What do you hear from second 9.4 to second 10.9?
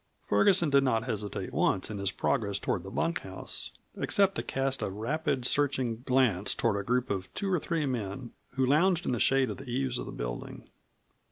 of the eaves of the building.